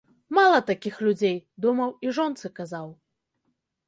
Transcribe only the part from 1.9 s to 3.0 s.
і жонцы казаў.